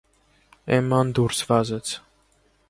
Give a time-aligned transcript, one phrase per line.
[0.77, 1.93] Էմման դուրս վազեց: